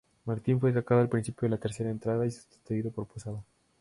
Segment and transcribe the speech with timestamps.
[0.25, 3.43] Martin fue sacado al principio de la tercera entrada y sustituido por Posada.